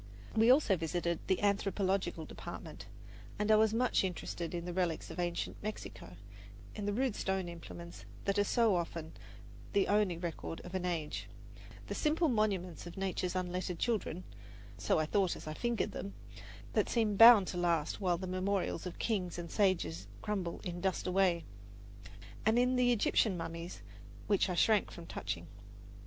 [0.35, 2.87] We also visited the anthropological department,
[3.37, 6.17] and I was much interested in the relics of ancient Mexico,
[6.73, 9.13] in the rude stone implements that are so often
[9.73, 11.29] the only record of an age
[11.85, 14.23] the simple monuments of nature's unlettered children
[14.75, 16.15] (so I thought as I fingered them)
[16.73, 21.05] that seem bound to last while the memorials of kings and sages crumble in dust
[21.05, 21.45] away
[22.43, 23.83] and in the Egyptian mummies,
[24.25, 25.45] which I shrank from touching.